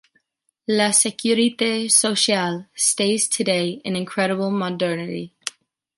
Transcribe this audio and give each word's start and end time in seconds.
La 0.65 0.91
Sécurité 0.93 1.87
Sociale 1.87 2.65
stays 2.73 3.29
today 3.29 3.79
an 3.85 3.93
incredible 3.95 4.49
modernity. 4.49 5.35